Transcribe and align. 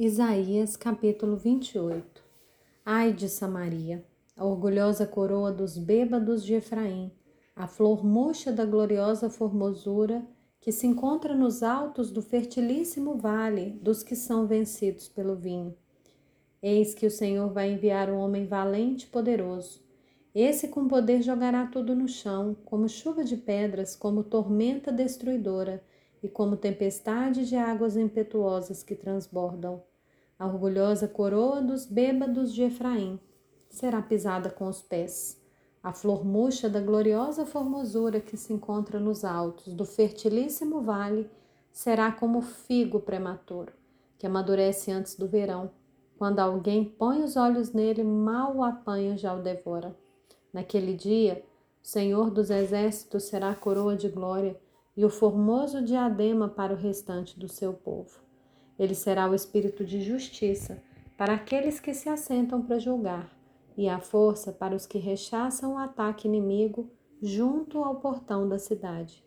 Isaías 0.00 0.76
capítulo 0.76 1.36
28 1.36 2.22
Ai 2.86 3.12
de 3.12 3.28
Samaria, 3.28 4.06
a 4.36 4.44
orgulhosa 4.44 5.04
coroa 5.04 5.50
dos 5.50 5.76
bêbados 5.76 6.44
de 6.44 6.54
Efraim, 6.54 7.10
a 7.56 7.66
flor 7.66 8.06
murcha 8.06 8.52
da 8.52 8.64
gloriosa 8.64 9.28
formosura 9.28 10.24
que 10.60 10.70
se 10.70 10.86
encontra 10.86 11.34
nos 11.34 11.64
altos 11.64 12.12
do 12.12 12.22
fertilíssimo 12.22 13.16
vale 13.16 13.70
dos 13.82 14.04
que 14.04 14.14
são 14.14 14.46
vencidos 14.46 15.08
pelo 15.08 15.34
vinho. 15.34 15.74
Eis 16.62 16.94
que 16.94 17.04
o 17.06 17.10
Senhor 17.10 17.52
vai 17.52 17.72
enviar 17.72 18.08
um 18.08 18.18
homem 18.18 18.46
valente 18.46 19.06
e 19.06 19.08
poderoso. 19.08 19.82
Esse 20.32 20.68
com 20.68 20.86
poder 20.86 21.22
jogará 21.22 21.66
tudo 21.66 21.96
no 21.96 22.06
chão, 22.06 22.56
como 22.64 22.88
chuva 22.88 23.24
de 23.24 23.36
pedras, 23.36 23.96
como 23.96 24.22
tormenta 24.22 24.92
destruidora 24.92 25.82
e 26.22 26.28
como 26.28 26.56
tempestade 26.56 27.46
de 27.48 27.56
águas 27.56 27.96
impetuosas 27.96 28.82
que 28.82 28.94
transbordam. 28.94 29.82
A 30.38 30.46
orgulhosa 30.46 31.08
coroa 31.08 31.60
dos 31.60 31.84
bêbados 31.84 32.52
de 32.52 32.62
Efraim 32.62 33.18
será 33.68 34.00
pisada 34.00 34.50
com 34.50 34.68
os 34.68 34.80
pés. 34.80 35.40
A 35.82 35.92
flor 35.92 36.24
murcha 36.24 36.68
da 36.68 36.80
gloriosa 36.80 37.46
formosura 37.46 38.20
que 38.20 38.36
se 38.36 38.52
encontra 38.52 38.98
nos 38.98 39.24
altos 39.24 39.72
do 39.72 39.84
fertilíssimo 39.84 40.80
vale 40.80 41.30
será 41.72 42.10
como 42.10 42.40
figo 42.40 43.00
prematuro, 43.00 43.72
que 44.18 44.26
amadurece 44.26 44.90
antes 44.90 45.14
do 45.14 45.28
verão. 45.28 45.70
Quando 46.18 46.40
alguém 46.40 46.84
põe 46.84 47.22
os 47.22 47.36
olhos 47.36 47.72
nele, 47.72 48.02
mal 48.02 48.56
o 48.56 48.64
apanha 48.64 49.16
já 49.16 49.32
o 49.34 49.42
devora. 49.42 49.96
Naquele 50.52 50.94
dia, 50.94 51.44
o 51.82 51.86
Senhor 51.86 52.30
dos 52.30 52.50
exércitos 52.50 53.24
será 53.24 53.50
a 53.50 53.54
coroa 53.54 53.94
de 53.94 54.08
glória 54.08 54.58
e 54.98 55.04
o 55.04 55.08
formoso 55.08 55.80
diadema 55.80 56.48
para 56.48 56.74
o 56.74 56.76
restante 56.76 57.38
do 57.38 57.46
seu 57.46 57.72
povo. 57.72 58.18
Ele 58.76 58.96
será 58.96 59.30
o 59.30 59.34
espírito 59.34 59.84
de 59.84 60.00
justiça 60.00 60.82
para 61.16 61.34
aqueles 61.34 61.78
que 61.78 61.94
se 61.94 62.08
assentam 62.08 62.60
para 62.60 62.80
julgar, 62.80 63.32
e 63.76 63.88
a 63.88 64.00
força 64.00 64.50
para 64.50 64.74
os 64.74 64.86
que 64.86 64.98
rechaçam 64.98 65.74
o 65.74 65.78
ataque 65.78 66.26
inimigo 66.26 66.90
junto 67.22 67.84
ao 67.84 68.00
portão 68.00 68.48
da 68.48 68.58
cidade. 68.58 69.24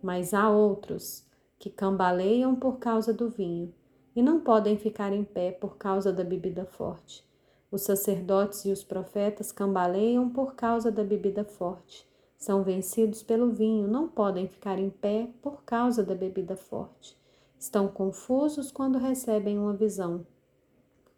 Mas 0.00 0.32
há 0.32 0.48
outros 0.48 1.26
que 1.58 1.68
cambaleiam 1.68 2.54
por 2.54 2.78
causa 2.78 3.12
do 3.12 3.28
vinho 3.28 3.74
e 4.14 4.22
não 4.22 4.38
podem 4.38 4.78
ficar 4.78 5.12
em 5.12 5.24
pé 5.24 5.50
por 5.50 5.76
causa 5.78 6.12
da 6.12 6.22
bebida 6.22 6.64
forte. 6.64 7.28
Os 7.72 7.82
sacerdotes 7.82 8.64
e 8.64 8.70
os 8.70 8.84
profetas 8.84 9.50
cambaleiam 9.50 10.30
por 10.30 10.54
causa 10.54 10.92
da 10.92 11.02
bebida 11.02 11.44
forte. 11.44 12.08
São 12.38 12.62
vencidos 12.62 13.22
pelo 13.22 13.50
vinho, 13.50 13.88
não 13.88 14.08
podem 14.08 14.46
ficar 14.46 14.78
em 14.78 14.90
pé 14.90 15.30
por 15.42 15.62
causa 15.64 16.04
da 16.04 16.14
bebida 16.14 16.56
forte. 16.56 17.16
Estão 17.58 17.88
confusos 17.88 18.70
quando 18.70 18.98
recebem 18.98 19.58
uma 19.58 19.72
visão. 19.72 20.26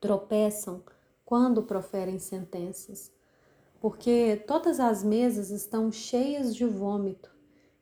Tropeçam 0.01 0.83
quando 1.25 1.63
proferem 1.63 2.19
sentenças. 2.19 3.13
Porque 3.81 4.43
todas 4.47 4.81
as 4.81 5.05
mesas 5.05 5.51
estão 5.51 5.91
cheias 5.91 6.55
de 6.55 6.65
vômito 6.65 7.31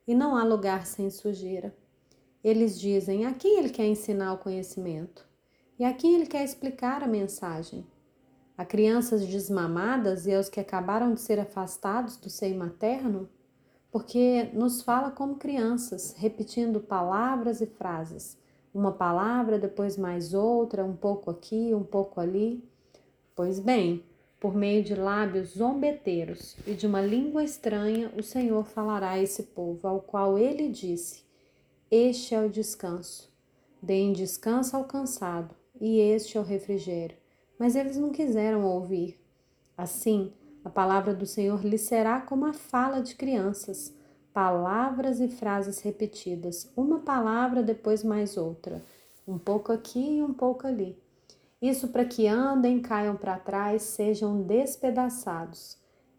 e 0.07 0.15
não 0.15 0.37
há 0.37 0.45
lugar 0.45 0.87
sem 0.87 1.11
sujeira. 1.11 1.75
Eles 2.43 2.79
dizem 2.79 3.27
a 3.27 3.35
quem 3.35 3.59
ele 3.59 3.71
quer 3.71 3.87
ensinar 3.87 4.33
o 4.33 4.39
conhecimento 4.39 5.27
e 5.79 5.85
a 5.85 5.93
quem 5.93 6.15
ele 6.15 6.27
quer 6.27 6.45
explicar 6.45 7.03
a 7.03 7.07
mensagem. 7.09 7.87
A 8.57 8.65
crianças 8.65 9.27
desmamadas 9.27 10.27
e 10.27 10.35
aos 10.35 10.49
que 10.49 10.61
acabaram 10.61 11.15
de 11.15 11.21
ser 11.21 11.39
afastados 11.39 12.17
do 12.17 12.31
seio 12.31 12.59
materno? 12.59 13.29
Porque 13.91 14.51
nos 14.53 14.83
fala 14.83 15.11
como 15.11 15.37
crianças, 15.37 16.15
repetindo 16.17 16.81
palavras 16.81 17.61
e 17.61 17.67
frases 17.67 18.39
uma 18.77 18.93
palavra, 18.93 19.59
depois 19.59 19.97
mais 19.97 20.35
outra, 20.35 20.85
um 20.85 20.95
pouco 20.95 21.31
aqui, 21.31 21.73
um 21.73 21.83
pouco 21.83 22.21
ali. 22.21 22.63
Pois 23.35 23.59
bem, 23.59 24.05
por 24.39 24.55
meio 24.55 24.85
de 24.85 24.95
lábios 24.95 25.57
zombeteiros 25.57 26.55
e 26.67 26.75
de 26.75 26.87
uma 26.87 27.01
língua 27.01 27.43
estranha, 27.43 28.13
o 28.17 28.23
Senhor 28.23 28.67
falará 28.67 29.13
a 29.13 29.23
esse 29.23 29.45
povo, 29.45 29.89
ao 29.89 30.01
qual 30.01 30.39
ele 30.39 30.69
disse: 30.69 31.25
Este 31.91 32.35
é 32.35 32.45
o 32.45 32.51
descanso. 32.51 33.33
Deem 33.81 34.13
descanso 34.13 34.77
ao 34.77 34.85
cansado, 34.85 35.55
e 35.81 35.99
este 35.99 36.37
é 36.37 36.41
o 36.41 36.45
refrigério. 36.45 37.17
Mas 37.59 37.75
eles 37.77 37.97
não 37.97 38.11
quiseram 38.11 38.65
ouvir. 38.65 39.19
Assim, 39.77 40.33
a 40.65 40.71
palavra 40.71 41.15
do 41.15 41.27
Senhor 41.27 41.65
lhe 41.65 41.79
será 41.79 42.21
como 42.21 42.47
a 42.47 42.53
fala 42.53 43.01
de 43.01 43.15
crianças 43.15 43.95
palavras 44.37 45.19
e 45.19 45.29
frases 45.29 45.81
repetidas, 45.81 46.71
uma 46.77 46.99
palavra 46.99 47.63
depois 47.63 48.05
mais 48.05 48.37
outra, 48.37 48.85
um 49.27 49.39
pouco 49.39 49.73
aqui 49.73 50.19
e 50.19 50.23
um 50.23 50.35
pouco 50.35 50.67
ali. 50.67 51.03
Isso 51.61 51.89
para 51.89 52.05
que 52.05 52.27
andem, 52.29 52.83
caiam 52.83 53.17
para 53.17 53.39
trás, 53.39 53.81
sejam 53.81 54.43
despedaçados, 54.43 55.79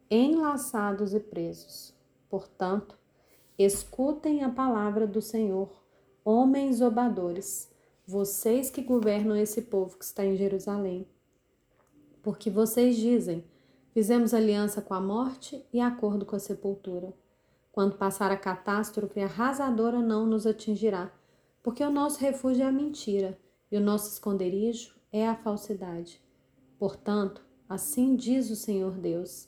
enlaçados 0.09 1.13
e 1.13 1.19
presos. 1.19 1.93
Portanto, 2.27 2.97
escutem 3.55 4.43
a 4.43 4.49
palavra 4.49 5.05
do 5.05 5.21
Senhor, 5.21 5.69
homens 6.25 6.81
obadores, 6.81 7.71
vocês 8.03 8.71
que 8.71 8.81
governam 8.81 9.37
esse 9.37 9.61
povo 9.61 9.95
que 9.95 10.05
está 10.05 10.25
em 10.25 10.35
Jerusalém. 10.35 11.07
Porque 12.27 12.49
vocês 12.49 12.97
dizem: 12.97 13.41
fizemos 13.93 14.33
aliança 14.33 14.81
com 14.81 14.93
a 14.93 14.99
morte 14.99 15.65
e 15.71 15.79
acordo 15.79 16.25
com 16.25 16.35
a 16.35 16.39
sepultura. 16.39 17.13
Quando 17.71 17.95
passar 17.95 18.33
a 18.33 18.35
catástrofe 18.35 19.21
arrasadora 19.21 20.01
não 20.01 20.25
nos 20.25 20.45
atingirá, 20.45 21.09
porque 21.63 21.81
o 21.81 21.89
nosso 21.89 22.19
refúgio 22.19 22.65
é 22.65 22.67
a 22.67 22.71
mentira 22.71 23.39
e 23.71 23.77
o 23.77 23.79
nosso 23.79 24.11
esconderijo 24.11 24.93
é 25.09 25.25
a 25.25 25.37
falsidade. 25.37 26.21
Portanto, 26.77 27.41
assim 27.69 28.13
diz 28.13 28.51
o 28.51 28.57
Senhor 28.57 28.97
Deus: 28.97 29.47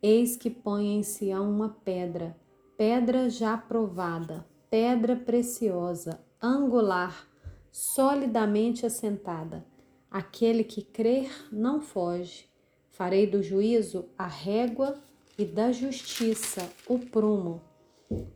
Eis 0.00 0.36
que 0.36 0.50
põe 0.50 0.86
em 0.86 1.02
Sião 1.02 1.50
uma 1.50 1.70
pedra, 1.84 2.36
pedra 2.76 3.28
já 3.28 3.58
provada, 3.58 4.46
pedra 4.70 5.16
preciosa, 5.16 6.20
angular, 6.40 7.26
solidamente 7.72 8.86
assentada. 8.86 9.68
Aquele 10.10 10.64
que 10.64 10.82
crer 10.82 11.30
não 11.52 11.80
foge. 11.80 12.48
Farei 12.90 13.26
do 13.26 13.42
juízo 13.42 14.06
a 14.18 14.26
régua 14.26 15.00
e 15.38 15.44
da 15.44 15.70
justiça 15.70 16.68
o 16.88 16.98
prumo. 16.98 17.62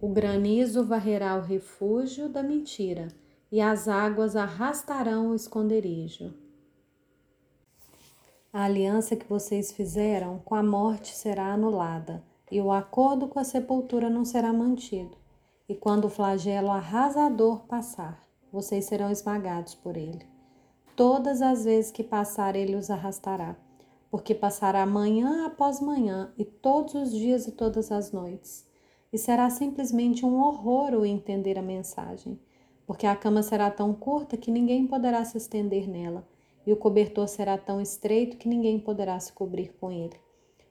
O 0.01 0.09
granizo 0.09 0.85
varrerá 0.85 1.37
o 1.37 1.41
refúgio 1.41 2.29
da 2.29 2.45
mentira, 2.45 3.09
e 3.51 3.61
as 3.61 3.89
águas 3.89 4.37
arrastarão 4.37 5.31
o 5.31 5.35
esconderijo. 5.35 6.33
A 8.53 8.65
aliança 8.65 9.17
que 9.17 9.29
vocês 9.29 9.73
fizeram 9.73 10.39
com 10.45 10.55
a 10.55 10.63
morte 10.63 11.13
será 11.13 11.53
anulada, 11.53 12.23
e 12.53 12.61
o 12.61 12.71
acordo 12.71 13.27
com 13.27 13.41
a 13.41 13.45
sepultura 13.45 14.09
não 14.09 14.25
será 14.25 14.53
mantido. 14.53 15.17
E 15.69 15.75
quando 15.75 16.05
o 16.05 16.11
flagelo 16.11 16.71
arrasador 16.71 17.67
passar, 17.67 18.23
vocês 18.53 18.85
serão 18.85 19.11
esmagados 19.11 19.75
por 19.75 19.97
ele. 19.97 20.34
Todas 20.97 21.43
as 21.43 21.65
vezes 21.65 21.91
que 21.91 22.05
passar, 22.05 22.55
ele 22.55 22.77
os 22.77 22.91
arrastará, 22.91 23.57
porque 24.11 24.35
passará 24.35 24.87
manhã 24.87 25.47
após 25.47 25.81
manhã, 25.81 26.33
e 26.39 26.45
todos 26.45 26.95
os 26.95 27.13
dias 27.13 27.47
e 27.47 27.53
todas 27.53 27.91
as 27.91 28.13
noites 28.13 28.67
e 29.15 29.19
será 29.19 29.49
simplesmente 29.49 30.27
um 30.27 30.41
horror 30.41 30.93
o 30.93 31.07
entender 31.07 31.57
a 31.57 31.63
mensagem, 31.63 32.37
porque 32.85 33.07
a 33.07 33.15
cama 33.15 33.45
será 33.45 33.71
tão 33.71 33.95
curta 33.95 34.37
que 34.37 34.51
ninguém 34.51 34.89
poderá 34.89 35.25
se 35.25 35.39
estender 35.39 35.89
nela, 35.89 36.27
e 36.67 36.73
o 36.73 36.77
cobertor 36.77 37.29
será 37.29 37.57
tão 37.57 37.81
estreito 37.81 38.37
que 38.37 38.49
ninguém 38.49 38.77
poderá 38.77 39.21
se 39.21 39.33
cobrir 39.33 39.73
com 39.79 39.93
ele. 39.93 40.17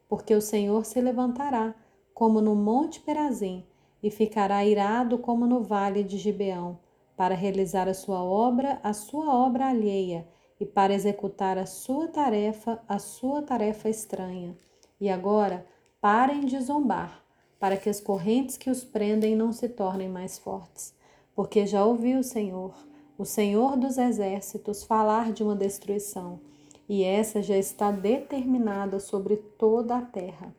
Porque 0.10 0.36
o 0.36 0.42
Senhor 0.42 0.84
se 0.84 1.00
levantará, 1.00 1.74
como 2.14 2.42
no 2.42 2.54
Monte 2.54 3.00
Perazim, 3.00 3.64
e 4.04 4.12
ficará 4.12 4.66
irado 4.66 5.18
como 5.20 5.48
no 5.48 5.64
vale 5.64 6.04
de 6.04 6.18
Gibeão, 6.18 6.78
para 7.16 7.35
realizar 7.35 7.88
a 7.88 7.94
sua 7.94 8.24
obra, 8.24 8.79
a 8.84 8.94
sua 8.94 9.34
obra 9.34 9.68
alheia, 9.68 10.28
e 10.59 10.66
para 10.66 10.94
executar 10.94 11.57
a 11.57 11.65
sua 11.65 12.07
tarefa, 12.07 12.81
a 12.88 12.98
sua 13.00 13.42
tarefa 13.42 13.89
estranha. 13.89 14.57
E 15.00 15.10
agora, 15.10 15.65
parem 16.00 16.45
de 16.45 16.60
zombar 16.62 17.24
para 17.60 17.77
que 17.77 17.89
as 17.89 18.01
correntes 18.01 18.57
que 18.57 18.69
os 18.69 18.83
prendem 18.83 19.38
não 19.38 19.54
se 19.54 19.69
tornem 19.69 20.10
mais 20.10 20.38
fortes. 20.38 20.94
Porque 21.33 21.65
já 21.65 21.86
ouviu 21.86 22.19
o 22.19 22.24
Senhor, 22.24 22.75
o 23.18 23.24
Senhor 23.24 23.77
dos 23.77 23.98
exércitos, 23.98 24.83
falar 24.83 25.31
de 25.31 25.44
uma 25.44 25.56
destruição, 25.56 26.42
e 26.89 27.04
essa 27.04 27.42
já 27.42 27.57
está 27.57 27.89
determinada 27.89 29.00
sobre 29.00 29.38
toda 29.38 29.98
a 29.98 30.01
terra. 30.01 30.54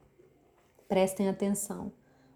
Prestem 0.88 1.28
atenção, 1.28 1.92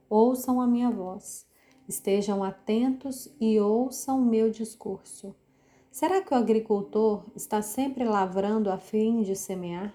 ouçam 0.08 0.60
a 0.60 0.66
minha 0.66 0.90
voz, 0.90 1.46
estejam 1.88 2.44
atentos 2.44 3.28
e 3.40 3.58
ouçam 3.58 4.20
o 4.20 4.24
meu 4.24 4.50
discurso. 4.50 5.34
Será 5.90 6.20
que 6.20 6.32
o 6.32 6.36
agricultor 6.36 7.24
está 7.34 7.62
sempre 7.62 8.04
lavrando 8.04 8.70
a 8.70 8.76
fim 8.76 9.22
de 9.22 9.34
semear? 9.34 9.94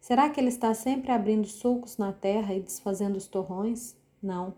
Será 0.00 0.28
que 0.28 0.40
ele 0.40 0.48
está 0.48 0.74
sempre 0.74 1.12
abrindo 1.12 1.46
sulcos 1.46 1.96
na 1.96 2.12
terra 2.12 2.54
e 2.54 2.60
desfazendo 2.60 3.16
os 3.16 3.26
torrões? 3.26 3.96
Não. 4.22 4.54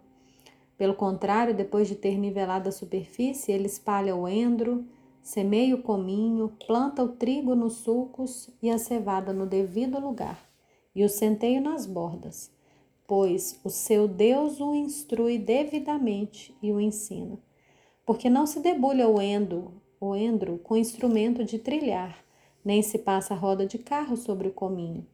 Pelo 0.79 0.95
contrário, 0.95 1.55
depois 1.55 1.87
de 1.87 1.95
ter 1.95 2.17
nivelado 2.17 2.69
a 2.69 2.73
superfície, 2.73 3.53
ele 3.53 3.67
espalha 3.67 4.17
o 4.17 4.27
endro, 4.27 4.85
semeia 5.23 5.75
o 5.75 5.83
cominho, 5.83 6.57
planta 6.67 7.05
o 7.05 7.09
trigo 7.09 7.55
nos 7.55 7.75
sulcos 7.75 8.51
e 8.61 8.71
a 8.71 8.79
cevada 8.79 9.33
no 9.33 9.47
devido 9.47 10.01
lugar, 10.01 10.39
e 10.95 11.05
o 11.05 11.09
centeio 11.09 11.61
nas 11.61 11.87
bordas, 11.87 12.51
pois 13.07 13.61
o 13.65 13.71
seu 13.71 14.09
Deus 14.09 14.61
o 14.61 14.75
instrui 14.75 15.39
devidamente 15.39 16.57
e 16.63 16.73
o 16.73 16.81
ensina. 16.81 17.39
Porque 18.05 18.29
não 18.29 18.47
se 18.47 18.61
debulha 18.61 19.09
o 19.09 19.21
endo, 19.21 19.73
o 20.01 20.17
endro 20.17 20.59
com 20.59 20.77
instrumento 20.77 21.45
de 21.45 21.59
trilhar, 21.59 22.17
nem 22.65 22.83
se 22.83 22.99
passa 22.99 23.35
roda 23.35 23.67
de 23.67 23.79
carro 23.79 24.17
sobre 24.17 24.49
o 24.49 24.53
cominho. 24.53 25.07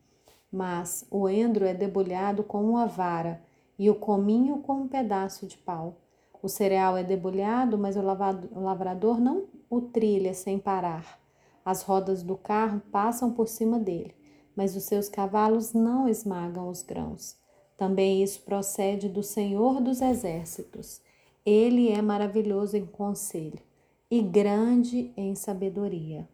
Mas 0.50 1.06
o 1.11 1.29
endro 1.29 1.64
é 1.64 1.75
debulhado 1.75 2.43
com 2.43 2.62
uma 2.62 2.87
vara 2.87 3.43
e 3.79 3.91
o 3.91 3.94
cominho 3.94 4.58
com 4.58 4.75
um 4.75 4.88
pedaço 4.88 5.46
de 5.46 5.58
pau. 5.58 5.96
O 6.43 6.49
cereal 6.49 6.96
é 6.96 7.02
debulhado, 7.02 7.76
mas 7.76 7.96
o 7.96 8.02
lavrador 8.02 9.20
não 9.20 9.44
o 9.69 9.81
trilha 9.81 10.32
sem 10.32 10.58
parar. 10.58 11.20
As 11.64 11.82
rodas 11.82 12.23
do 12.23 12.37
carro 12.37 12.81
passam 12.91 13.32
por 13.32 13.46
cima 13.46 13.79
dele, 13.79 14.14
mas 14.56 14.75
os 14.75 14.84
seus 14.84 15.08
cavalos 15.08 15.75
não 15.75 16.08
esmagam 16.08 16.69
os 16.69 16.82
grãos. 16.82 17.37
Também 17.79 18.25
isso 18.25 18.41
procede 18.41 19.09
do 19.09 19.23
Senhor 19.23 19.81
dos 19.81 20.03
Exércitos. 20.03 21.01
Ele 21.47 21.91
é 21.91 22.03
maravilhoso 22.03 22.77
em 22.77 22.85
conselho 22.85 23.61
e 24.11 24.21
grande 24.21 25.13
em 25.17 25.37
sabedoria. 25.37 26.29